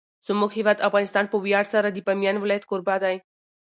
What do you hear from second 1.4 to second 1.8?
ویاړ